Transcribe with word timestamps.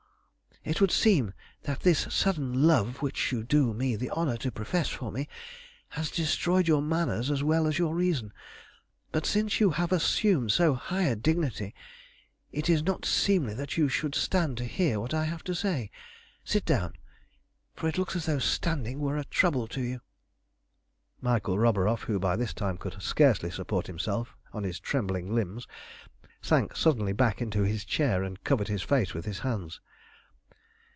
"It 0.63 0.79
would 0.79 0.91
seem 0.91 1.33
that 1.63 1.79
this 1.79 2.05
sudden 2.13 2.67
love 2.67 3.01
which 3.01 3.31
you 3.31 3.43
do 3.43 3.73
me 3.73 3.95
the 3.95 4.11
honour 4.11 4.37
to 4.37 4.51
profess 4.51 4.89
for 4.89 5.11
me 5.11 5.27
has 5.89 6.11
destroyed 6.11 6.67
your 6.67 6.83
manners 6.83 7.31
as 7.31 7.41
well 7.43 7.65
as 7.65 7.79
your 7.79 7.95
reason. 7.95 8.31
But 9.11 9.25
since 9.25 9.59
you 9.59 9.71
have 9.71 9.91
assumed 9.91 10.51
so 10.51 10.75
high 10.75 11.05
a 11.05 11.15
dignity, 11.15 11.73
it 12.51 12.69
is 12.69 12.83
not 12.83 13.05
seemly 13.05 13.55
that 13.55 13.75
you 13.75 13.89
should 13.89 14.13
stand 14.13 14.55
to 14.57 14.65
hear 14.65 14.99
what 14.99 15.15
I 15.15 15.25
have 15.25 15.43
to 15.45 15.55
say; 15.55 15.89
sit 16.43 16.63
down, 16.63 16.93
for 17.73 17.89
it 17.89 17.97
looks 17.97 18.15
as 18.15 18.27
though 18.27 18.37
standing 18.37 18.99
were 18.99 19.17
a 19.17 19.23
trouble 19.25 19.67
to 19.69 19.81
you." 19.81 20.01
Michael 21.21 21.57
Roburoff, 21.57 22.03
who 22.03 22.19
by 22.19 22.35
this 22.35 22.53
time 22.53 22.77
could 22.77 23.01
scarcely 23.01 23.49
support 23.49 23.87
himself 23.87 24.35
on 24.53 24.63
his 24.63 24.79
trembling 24.79 25.33
limbs, 25.33 25.67
sank 26.39 26.75
suddenly 26.75 27.13
back 27.13 27.41
into 27.41 27.63
his 27.63 27.83
chair 27.83 28.21
and 28.23 28.43
covered 28.43 28.67
his 28.67 28.83
face 28.83 29.15
with 29.15 29.25
his 29.25 29.39
hands. 29.39 29.79